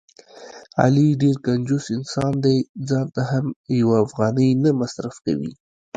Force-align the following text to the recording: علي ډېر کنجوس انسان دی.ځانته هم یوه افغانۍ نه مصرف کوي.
علي 0.81 1.07
ډېر 1.21 1.35
کنجوس 1.45 1.85
انسان 1.97 2.33
دی.ځانته 2.43 3.21
هم 3.31 3.45
یوه 3.79 3.95
افغانۍ 4.05 4.49
نه 4.63 4.69
مصرف 4.81 5.15
کوي. 5.25 5.53